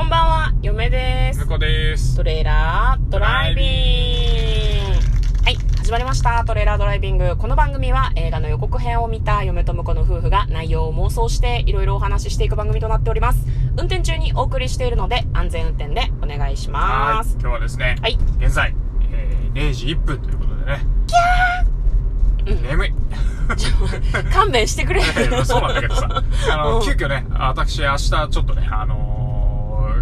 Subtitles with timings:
[0.00, 1.46] こんばんは、嫁です向。
[1.46, 2.16] こうです。
[2.16, 5.44] トレーラードライビング。
[5.44, 6.42] はい、始まりました。
[6.46, 7.36] トレーラードライビング。
[7.36, 13.46] この番組は映画の予告編を見た嫁と婿の夫婦が内容を妄想していろいろお話ししていく番組となっております。
[13.76, 17.36] 運転中にお送りしているので安全運転でお願いします。
[17.38, 18.74] 今日はですね、はい現在、
[19.12, 20.80] えー、0時1分ということでね、
[22.46, 22.94] うん眠い。
[24.32, 25.02] 勘弁してくれ。
[25.44, 26.08] そうなんだけどさ、
[26.52, 29.19] あの、うん急遽ね、私明日ちょっとね、あのー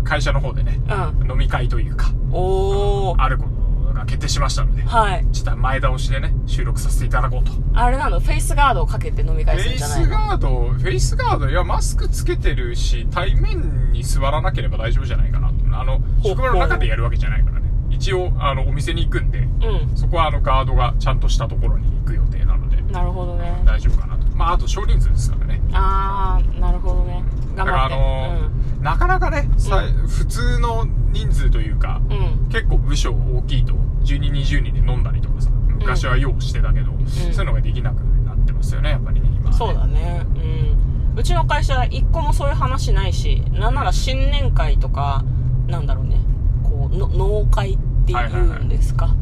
[0.09, 0.81] 会社の方でね、
[1.21, 1.31] うん。
[1.31, 3.23] 飲み会というか、おー。
[3.23, 3.45] あるこ
[3.87, 5.27] とが決定しましたので、はい。
[5.33, 7.53] ちょっと前倒しでね、収録させていただこうと。
[7.75, 15.55] あれなのフェイスガードをかけて飲みフェイ会するんじゃないスのガード、フェイスガード、いや、マスクつけてるし、対面に座らなければ大丈夫じゃないかなと。
[15.79, 17.69] あの、ほ職場の中でやるわけじゃないからね。
[17.91, 19.97] 一応、あの、お店に行くんで、うん。
[19.97, 23.63] そこはあの、ガードがちゃんとしたところに行く予定なので、なるほどね。
[23.65, 24.27] 大丈夫かなと。
[24.37, 25.61] まあ、あと少人数ですからね。
[25.73, 27.23] あー、なるほどね。
[27.57, 28.58] だからあ頑張って。
[28.81, 32.17] なかなかね、さ普通の人数というか、うん。
[32.17, 32.49] うん。
[32.49, 40.27] 結構部署大きいと、12、20人で飲んだりとかさ、昔はようしてたけど、そういうのができなくなってますよね、やっぱりね、今はね、そうだね。
[40.35, 41.19] うん。
[41.19, 45.25] うちの会社一個もそういう話ないし、なんなら新年会とか、
[45.67, 46.21] なんだろうね、
[46.63, 49.15] こう、の農会っていうんですか、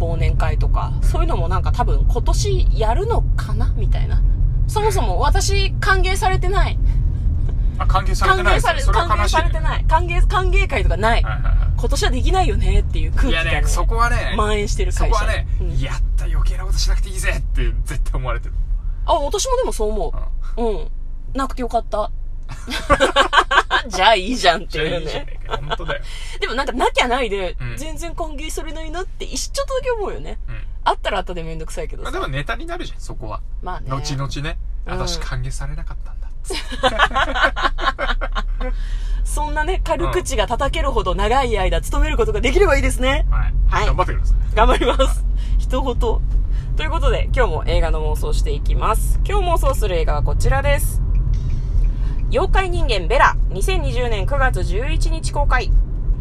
[0.00, 3.72] 忘年会とか、そういうのもなんか多分今年やるのかな？
[3.76, 4.22] みたいな。
[4.66, 6.78] そもそも私歓迎されてない。
[7.82, 9.84] あ、歓迎され歓てないです迎され、歓迎されてない。
[9.84, 11.22] 歓迎、歓迎会とかない。
[11.22, 13.28] はいはいは今年はできないよねっていうい。
[13.28, 15.14] いやね空気がね、、そこはね、蔓延してる会社。
[15.16, 18.54] そこはね、うんやった余計なことしなくていいぜって絶対思われてる。
[19.06, 20.12] あ、私もでもそう思
[20.56, 20.62] う。
[20.62, 20.90] うん。
[21.34, 22.10] なくてよかった。
[23.88, 25.46] じゃあいいじゃんっていうじゃあいい。
[25.48, 26.02] 本当だよ。
[26.40, 30.38] でもなんかなきゃないでう、ん全然歓迎されないなって一ちょっとだけ思うよね。
[30.48, 30.62] うん。
[30.84, 32.18] あったらあったでめんどくさいけどまあさ。
[32.20, 33.40] でもネタになるじゃん、そこは。
[33.62, 33.90] まあね。
[33.90, 36.21] 後々ね、うん私歓迎されなかったんだ。
[39.24, 43.26] そんなね、軽口が叩けるほど長い間勤めることができればいいですね。
[43.30, 43.54] はい。
[43.68, 44.36] はい頑張ってください。
[44.54, 45.24] 頑張ります。
[45.58, 45.96] 一言。
[46.76, 49.20] ということで、今日も映画の妄想していきます。
[49.26, 51.00] 今日妄想する映画はこちらです。
[52.30, 55.70] 妖怪人間ベラ、2020年9月11日公開。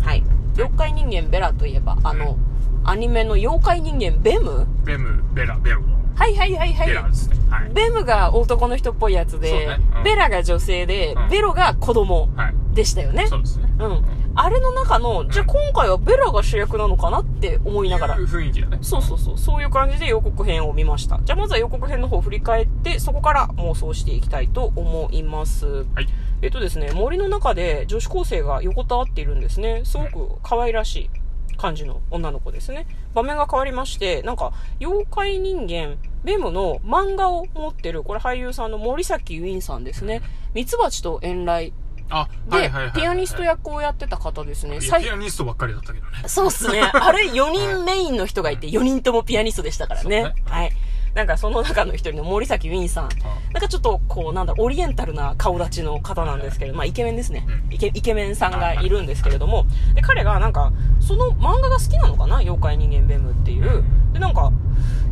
[0.03, 0.23] はい。
[0.55, 2.37] 妖怪人間ベラといえば、あの、
[2.83, 4.67] アニメの妖怪人間ベム？
[4.83, 6.87] ベム、ベラ、ベロの、はいはいはいはい。
[6.87, 7.35] ベラですね。
[7.51, 7.69] はい。
[7.73, 12.55] ベムが男の人っぽいやつで、ねうんベラが女性で、うんベロが子供はい。
[12.73, 13.27] でしたよね。
[13.27, 13.69] そうですね。
[13.79, 14.05] うん。
[14.33, 18.79] あれの中の、じゃあ今回はベラが主役なのかなって思いながら雰囲気だね。
[18.81, 19.37] そうそうそう。
[19.37, 21.19] そういう感じで予告編を見ました。
[21.23, 25.85] じゃあまずは予告編の方を振り返って、そこから妄想していきたいと思います。
[25.95, 26.07] はい。
[26.41, 29.81] えっとですね、森の中で女子高生が横たわっているんですね。
[29.83, 31.09] すごく可愛らしい
[31.57, 32.87] 感じの女の子ですね。
[33.13, 40.21] 場面が変わりまして、なんか、妖怪人間、ベムの漫画を持ってる、これ俳優さんの森崎ウィンさんですね。
[40.53, 41.73] ミツバチと遠雷
[42.11, 42.93] あ、で、はいはいはい。
[42.93, 44.79] ピアニスト役をやってた方ですね。
[44.79, 46.23] ピアニストばっかりだったけどね。
[46.27, 46.81] そうっすね。
[46.81, 50.23] あれ4人メインの人がいて、4人ともピアニストでしたからね。
[50.23, 50.71] ねはい。
[51.13, 53.09] なんかその中の一人の森崎ウィンさん。
[53.51, 57.45] なんかちょっとこう、なんだろう、オリエンタルな顔立ちの方なんですけれど、まあイケメンですね。
[57.67, 57.73] うん。
[57.73, 62.37] イケイケメンさんがいるんですけれども、で、彼がなんか、その漫画が好きなのかな？
[62.37, 63.83] 妖怪人間ベムっていう。
[64.13, 64.51] で、なんか、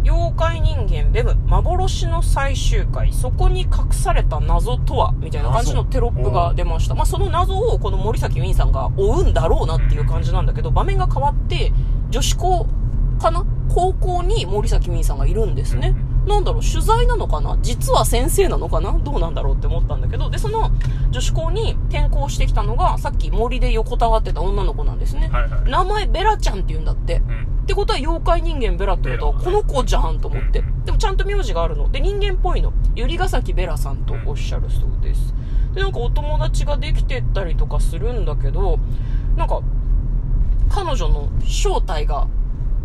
[0.03, 5.11] 妖怪人間ベム、幻の最終回、そこに隠された謎とは？
[5.17, 6.95] みたいな感じのテロップが出ました。
[6.95, 11.73] まあその謎をこの森崎ウィンさんが追うんだろうなっていう感じなんだけど、場面が変わって、
[12.09, 12.67] 女子校
[13.19, 15.95] かな高校に森崎ウィンさんがいるんですね。
[16.27, 17.57] なんだろう、取材なのかな？
[17.61, 18.97] 実は先生なのかな？
[18.99, 20.69] どうなんだろうって思ったんだけど、で、その
[21.11, 25.29] 女子校に転校してきたのが、さっき森で横たわってた女の子なんですね。
[25.29, 25.69] はいはい。
[25.69, 27.17] 名前ベラちゃんって言うんだって。
[27.17, 27.43] うん。
[27.63, 29.27] ってことは妖怪人間ベラってこと？
[29.33, 30.59] はこの子じゃんと思って。
[30.59, 31.91] うんでもちゃんと名字があるの。
[31.91, 32.73] で人間っぽいの。
[32.95, 35.33] ゆりがさきベラさんとおっしゃるそうです。
[35.73, 38.79] でなんかお友達ができてったりとかするんだけど
[39.37, 39.61] なんか
[40.69, 42.27] 彼女の正体が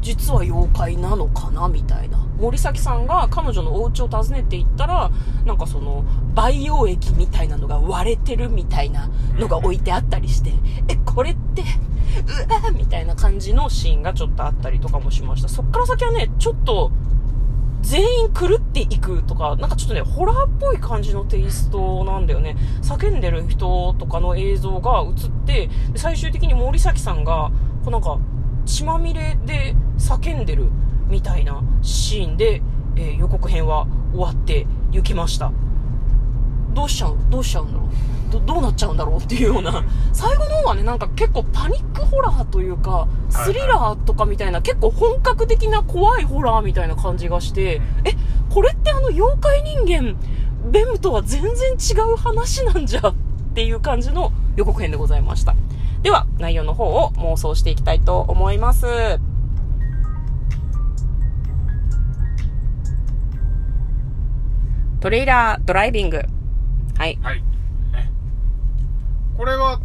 [0.04, 5.10] 実は妖怪なのかなみたいな森崎さんが彼女のお家を訪ねていったら
[5.46, 6.04] なんかその
[6.34, 10.52] 培養液みたいなのが割れてるみたいなのが置いてあったりして
[10.88, 16.92] えこれってうわーみたいな感じのシーンがちょっとあったりとかもしましたそっから先はねちょっと
[17.84, 22.56] 全員狂っていくとか、なんかちょっとね、ホラーっぽい感じのテイストなんだよね。
[22.80, 27.52] 叫んでる人とかの映像が映って、最終的に森崎さんが、
[27.84, 28.18] こうなんか、
[28.64, 30.68] 血まみれで叫んでる
[31.08, 32.62] みたいなシーンで、
[32.96, 35.52] えー予告編は終わって行きました。
[36.72, 38.32] どうしちゃうどうしちゃうんだろう。
[38.32, 39.84] どどうなっちゃうんだろうっていうような。
[40.12, 48.12] 最後の方はねなんか結構パニックホラーというかスリラーとかみたいな結構本格的な怖いホラーみたいな感じがしてえ
[48.50, 50.16] これってあの妖怪人間
[50.70, 53.14] ベムとは全然違う話なんじゃっ
[53.54, 55.54] ていう感じの予告編でございました
[56.04, 58.82] では、内容の方を妄想していきたいと思います。
[65.00, 66.22] トレーラードライビング。
[66.98, 67.18] はい。
[67.22, 67.40] はい。
[67.92, 68.10] ね。
[69.38, 69.80] これは、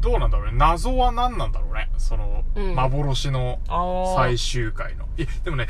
[0.00, 0.56] どうなんだろうね？
[0.56, 1.90] 謎は何なんだろうね？
[1.98, 3.58] その、うん幻の
[4.16, 5.04] 最終回の。
[5.18, 5.66] いや、でもね、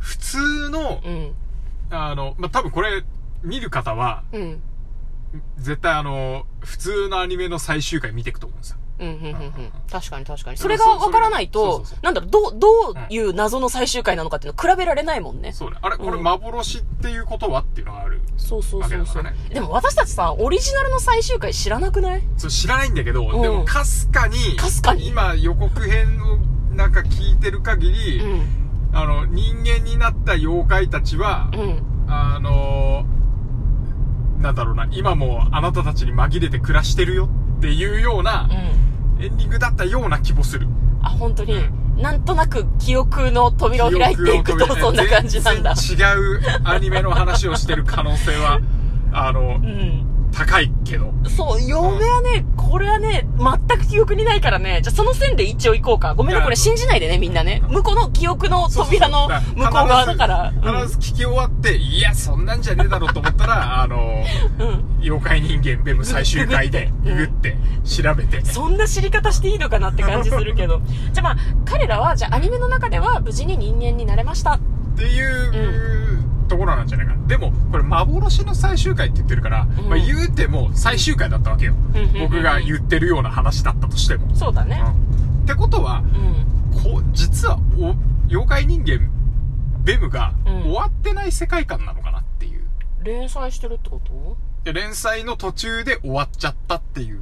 [0.00, 1.34] 普通の、うん。
[1.90, 3.04] あの、まあ、多分これ、
[3.44, 4.60] 見る方は、うん。
[5.56, 8.78] 絶対あの、普通のアニメの最終回見ていくと思うんですよ。
[9.00, 9.72] うん、うん、うん、うん。
[9.90, 10.56] 確かに確かに。
[10.56, 15.52] そそれがわからないとなんだろう、どう、どういう謎の最終回なのかっていうの比べられないもんね。
[15.52, 15.76] そうね。
[15.80, 18.20] あれ、これうん幻っていうことはっていうのがある。
[18.36, 19.24] そうそうそうそう。
[19.52, 22.22] でも私たちさ、オリジナルの最終回知らなくない？
[22.36, 26.38] そう、知らないんだけど、んでも、かすかに、かすかに今予告編を
[26.74, 28.46] なんか聞いてる限り、うん。
[28.92, 31.82] あの、人間になった妖怪たちは、うん。
[32.08, 33.04] あの
[34.40, 37.28] なんだろうな、今もあなたたちに紛れて暮らしてるよ
[37.58, 38.87] っていうようなうん。
[39.20, 40.66] エンディングだったような気もする。
[41.02, 45.72] あ、本当に、うなんとなく記憶の扉を開いていくとそんな感じなんだ。
[45.72, 45.74] 違
[46.16, 48.60] うアニメの話をしてる可能性は、
[49.12, 50.04] あのう、ん。
[50.32, 51.12] 高いけど。
[51.28, 56.14] そう、嫁はね、これはね、全く記憶にないからね、じゃあその線で一応行こうか。
[56.14, 57.62] ごめんね、これ信じないでね、みんなね。
[57.68, 60.52] 向こうの記憶の扉の向こう側だから。
[60.84, 64.22] 必ず聞き終わって、いや、そんなんじゃねえだろうと思ったら、あの、
[65.00, 68.44] 妖怪人間ベム最終回で、ググっググって、調べて。
[68.44, 70.82] そんな知り方していいのかなって感じするけど。
[71.12, 74.54] じゃあまあ、彼らは、じゃあアニメの中では無事に人間になれました。
[74.54, 74.60] っ
[74.96, 76.17] ていう、
[76.48, 77.26] ところなんじゃないかな。
[77.26, 81.74] でも、これ幻の最終回って言ってるから、うんまあ言うても最終回だったわけよ。
[81.74, 84.34] うんうんうん僕が言ってるような話だったとしても。
[84.34, 84.82] そうだね。
[84.84, 85.08] うん
[85.44, 86.02] ってことは、
[86.74, 86.82] うん。
[86.82, 87.94] こう、実は、お、
[88.28, 89.08] 妖怪人間、
[89.82, 92.64] ベムがうん終わってない世界観なのかなっていう。
[93.02, 94.36] 連載してるってこと？
[94.64, 97.20] で連載の途中で終わっちゃったっていう。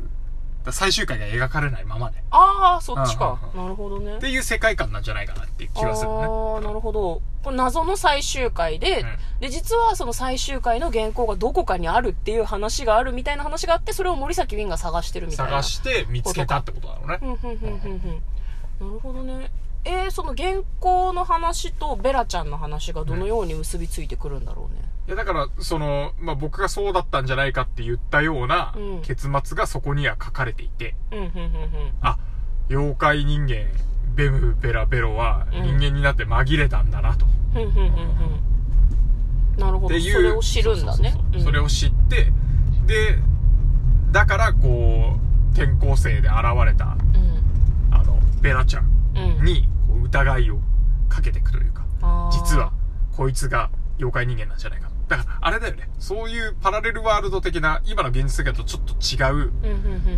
[0.73, 2.17] 最終回が描かれないままで。
[2.33, 3.39] ああ、そっちか。
[3.55, 4.19] うんなるほどねっ。
[4.19, 6.17] ていう世界観なんじゃないかなっていう気がするね。
[6.17, 7.23] ああ、なるほど。
[7.47, 9.07] これ謎の最終回で、うん
[9.41, 15.63] で、実はその最終回の原稿がどこかにあるっていう話があるみたいな話があって、それを森崎ウィンが探してるみたいな。
[15.63, 17.19] 探して見つけたってことだろうね。
[17.21, 18.23] ふんふんふんふん。
[18.81, 19.53] なるほどね。
[19.85, 24.83] えー、その原稿の話とベラちゃんの話がどのように結びついてくるんだろうね。
[25.07, 30.97] いや、だから、その、まあ、僕がそうだったんじゃないかって言ったようなうん結末がそこには書かれていて。
[32.01, 32.19] あ、
[32.71, 33.67] 妖怪人間、
[34.17, 37.27] ベム、ベラ、ベロはうん人間になって紛れたんだなと。
[37.53, 39.61] ふんふんふんふん。
[39.61, 39.87] なるほど。
[39.87, 40.13] っていう。
[40.15, 42.33] それを知るんだねそれを知って、
[42.87, 43.19] で、
[44.11, 46.97] だから、こう、転校生で現れた、
[47.91, 49.39] あの、ベラちゃんうん。
[49.39, 49.45] うん。
[49.45, 50.59] に、こう疑いを
[51.09, 51.85] かけていくというか、
[52.33, 52.73] 実は、
[53.17, 54.96] こいつが妖怪人間なんじゃないかと。
[55.09, 55.89] だから、あれだよね。
[55.99, 59.53] そういうパラレルワールド的な、今の現実世界とちょっと違う。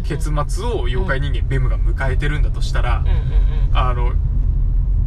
[0.04, 3.04] 結末を妖怪人間ベムが迎えてるんだとしたら。
[3.74, 4.12] あの、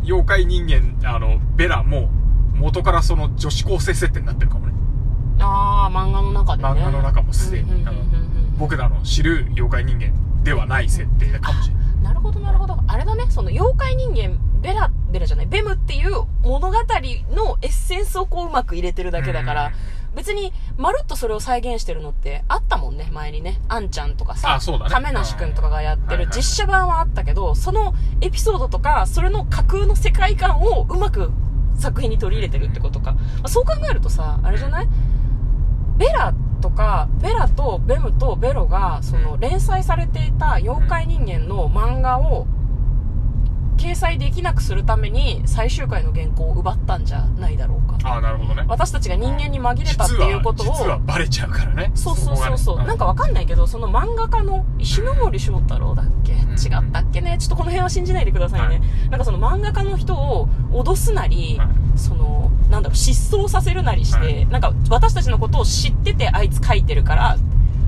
[0.03, 2.09] 妖怪人間、あの、ベラも、
[2.53, 4.73] 元からその女子高生設定になってるかもね。
[5.39, 6.69] ああ、漫画の中でね。
[6.69, 7.85] 漫画の中もすでに
[8.57, 10.13] 僕らの知る妖怪人間
[10.43, 12.03] ではない設定かもしれない。
[12.03, 12.77] なるほど、なるほど。
[12.87, 14.39] あれだね、その妖怪人間、
[15.11, 19.71] ベラ、じゃない、ベムっていう物語のエッセンスをこううまく入れてるだけだから、
[20.15, 23.61] 別に、まるっとそれを再現してるのってあったもんね、前にね。
[23.69, 24.91] あんちゃんとかさ、あそうだね。
[24.91, 31.31] 亀梨くんとかがやってる実写版はあったけど、そのエピソードとか、それの架空の世界観をうまく
[31.77, 33.13] 作品に取り入れてるってことか。
[33.13, 34.87] まあそう考えるとさ、あれじゃない？
[35.97, 42.47] ベラとか、ベラとベムとベロが、その連載されていた妖怪人間の漫画を
[43.81, 47.97] 掲載できなくするために最終回の原稿を奪ったんじゃないだろうか。
[48.03, 48.63] ああ、なるほどね。
[48.67, 51.91] 私たちが人間に紛れたっていうことを、実はバレちゃうからね。
[51.95, 52.85] そうそうそうそう、ね。
[52.85, 56.37] なんかわかんないけど、その漫画家の石ノ森章太郎だっけ、ん。
[56.51, 57.37] 違ったっけね？
[57.39, 58.67] ちょっとこの辺は信じないでくださいね。
[58.67, 59.09] はい。
[59.09, 61.67] なんかその漫画家の人を脅すなり、はい。
[61.97, 64.45] その、なんだろう、失踪させるなりして、はい。
[64.47, 67.37] なんか私たちのことを知っててあいつ書いてるから、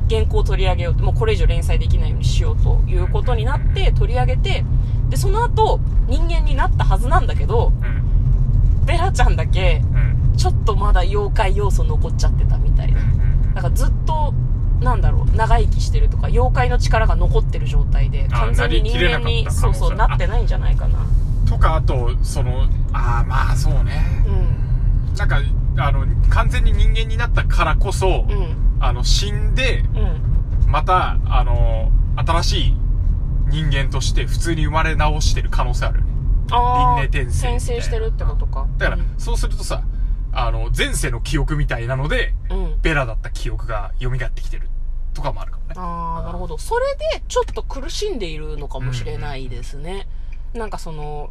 [0.09, 4.65] 原稿を取り上げようもうこれ以上連載できないようにしようということになって取り上げて、
[5.13, 8.83] で、その後人間になったはずなんだけど、うん。
[8.83, 10.35] ベラちゃんだけ、うん。
[10.35, 12.99] ちょっとまだ妖怪要素残っちゃってたみたいな。
[13.53, 14.33] だからずっと、
[14.81, 21.05] なんだろう、長生きしてるとか、妖怪の力が残ってる状態で、あ完全に人間に、そうそう、なってないんじゃないかな。
[21.47, 24.03] とか、あと、その、ああ、まあそうね。
[24.25, 25.15] うん。
[25.15, 25.37] なんか、
[25.77, 28.55] あの、完全に人間になったからこそ、うん。
[28.79, 30.71] あの、死んで、うん。
[30.71, 32.82] また、あの、新しい
[33.53, 36.01] 人間として普通に生まれ直してる可能性ある
[36.49, 38.67] 輪廻転生転生してるってことか。
[38.77, 39.83] だからうん、そうするとさ、
[40.31, 42.79] あの、前世の記憶みたいなので、うん。
[42.81, 44.67] ベラだった記憶が蘇ってきてる
[45.13, 45.73] とかもあるかもね。
[45.77, 46.57] ああ、なるほど。
[46.57, 50.07] それでちょっと苦しんでいるのかもしれないですね。
[50.53, 51.29] なんかその、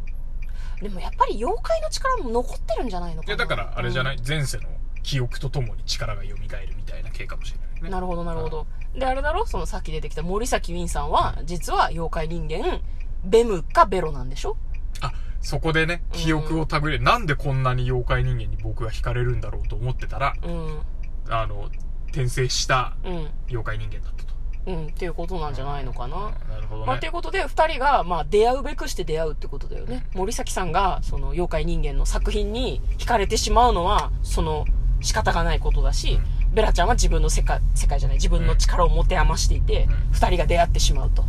[0.81, 3.33] でもやっぱり妖怪の力も残ってるんじゃないのかな。
[3.33, 4.69] いや、だから、あれじゃない、前世の
[5.03, 7.89] 記憶とともに力が蘇るみたいな系かもしれないね。
[7.89, 8.67] なるほど、なるほど。
[8.95, 9.45] で、あれだろ？
[9.45, 12.81] そのさっき出てきた森崎ウィンさんは、実は妖怪人間、
[13.23, 14.55] ベムかベロなんでしょ？
[15.01, 20.81] あ、そこでね、記憶をたぐれ、なんでこんなに妖怪人間に僕が惹かれるんだろうと思ってたら、うん。
[21.29, 21.69] あの、
[22.09, 23.29] 転生したうん。
[23.47, 24.33] 妖怪人間だったと。
[24.67, 24.87] うん。
[24.87, 26.31] っていうことなんじゃないのかな。
[26.49, 27.09] なるほどまあ、といね。
[27.09, 30.05] うことで、二人が、まあ、出会うべくして出会うってことだよね。
[30.13, 34.65] 森崎さんが、その、妖怪人間の作品に惹かれてしまうのは、その、
[35.01, 36.19] 仕方がないことだし、
[36.53, 41.25] ベラちゃんは自分の世界、世界じゃない、自分の力を持て余していて、二人が出会ってしまうと。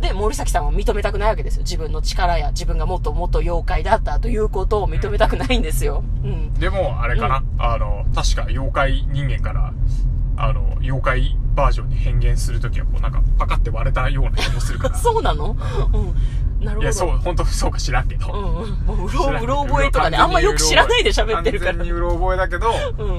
[0.00, 1.62] で、森崎さんは認めたくないわけですよ。
[1.62, 6.02] 自分の力や、自分がもっともっと妖怪だったということを認めたくないんですよ。
[6.24, 6.54] うん。
[6.54, 9.72] でも、あれかな、あの、確か妖怪人間から、
[10.36, 14.94] あの、妖怪バージョンに変幻するときは、こうなんか、パカって割れたような気もするから。
[14.98, 15.56] そうなの？
[15.92, 16.64] うん。
[16.64, 16.82] なるほど。
[16.82, 18.32] いや、そう、本当そうか知らんけど。
[18.32, 18.70] うんうん。
[18.86, 21.78] もう、うろうろ覚えとかね、あんまよく知らないで喋ってるから完。
[21.80, 22.70] 全にうろ覚えだけど、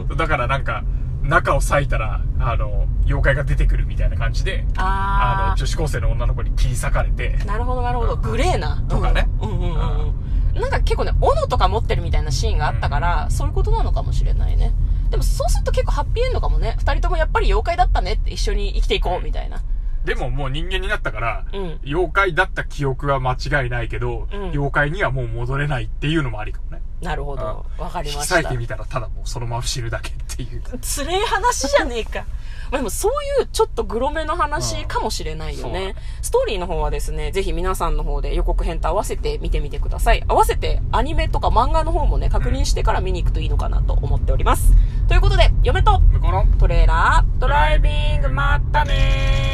[0.09, 0.83] うだからなんか、
[1.31, 7.45] 中を裂いたら、あの、妖怪が出てくるみたいな感じで、あの、あ女子高生の女の子に切り裂かれて、ー。
[7.45, 8.17] なるほど、なるほど。
[8.17, 8.83] グレーな。
[8.89, 10.15] とかねうんうんうん
[10.53, 10.61] うん。
[10.61, 14.73] なんか結構ね、斧とか持ってるみたいなシーンがあったから、そういうことなのかもしれないね。
[15.09, 16.75] でもそうすると結構ハッピーエンドかもね。
[16.77, 19.61] 二人ともやっぱり妖怪だったねって一緒に生きていこうみたいな。
[20.05, 26.81] でももう人間になったから、うん妖怪だった記憶は間違いないけど、うん妖怪にはもう戻れないっていうのもありかもね。
[27.01, 27.65] なるほど。
[27.77, 28.37] わかりました。
[28.39, 30.61] 引き裂いてみたらただもうそのまま死ぬだけっていう。
[30.81, 32.25] つれえ話じゃねえか。
[32.69, 35.95] まあでもそういうちょっとグロめの話かもしれないよね。
[36.21, 40.23] ストーリーの方はですね、ぜひ皆さんの方で予告編と合わせて見てみてください。
[40.27, 44.71] 合わせてアニメとか漫画の方もね、確認してから見に行くといいのかなと思っております。
[45.07, 46.01] ということで、嫁と
[46.59, 49.50] トレーラードライビング、まったねー